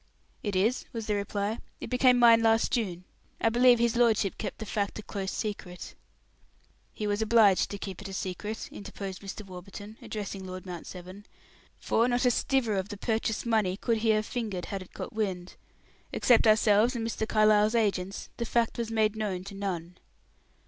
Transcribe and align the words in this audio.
"It 0.41 0.55
is," 0.55 0.85
was 0.93 1.05
the 1.05 1.13
reply. 1.13 1.59
"It 1.79 1.91
became 1.91 2.17
mine 2.17 2.41
last 2.41 2.71
June. 2.71 3.03
I 3.39 3.49
believe 3.49 3.77
his 3.77 3.95
lordship 3.95 4.39
kept 4.39 4.57
the 4.57 4.65
fact 4.65 4.97
a 4.97 5.03
close 5.03 5.29
secret." 5.31 5.93
"He 6.91 7.05
was 7.05 7.21
obliged 7.21 7.69
to 7.69 7.77
keep 7.77 8.01
it 8.01 8.07
a 8.09 8.13
secret," 8.13 8.67
interposed 8.71 9.21
Mr. 9.21 9.45
Warburton, 9.45 9.99
addressing 10.01 10.43
Lord 10.43 10.65
Mount 10.65 10.87
Severn, 10.87 11.27
"for 11.77 12.07
not 12.07 12.25
a 12.25 12.31
stiver 12.31 12.77
of 12.77 12.89
the 12.89 12.97
purchase 12.97 13.45
money 13.45 13.77
could 13.77 13.97
he 13.97 14.09
have 14.09 14.25
fingered 14.25 14.65
had 14.65 14.81
it 14.81 14.91
got 14.93 15.13
wind. 15.13 15.55
Except 16.11 16.47
ourselves 16.47 16.95
and 16.95 17.05
Mr. 17.07 17.27
Carlyle's 17.29 17.75
agents, 17.75 18.29
the 18.37 18.45
fact 18.45 18.79
was 18.79 18.89
made 18.89 19.15
known 19.15 19.43
to 19.43 19.53
none." 19.53 19.99